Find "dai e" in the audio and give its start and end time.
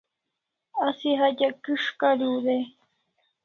2.45-2.71